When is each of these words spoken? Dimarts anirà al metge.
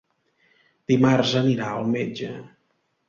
Dimarts 0.93 1.33
anirà 1.43 1.69
al 1.75 1.93
metge. 1.93 2.33